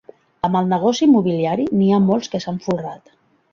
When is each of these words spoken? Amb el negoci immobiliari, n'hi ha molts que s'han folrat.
Amb 0.47 0.57
el 0.59 0.71
negoci 0.71 1.03
immobiliari, 1.09 1.67
n'hi 1.75 1.91
ha 1.93 2.01
molts 2.09 2.35
que 2.35 2.43
s'han 2.47 2.61
folrat. 2.67 3.17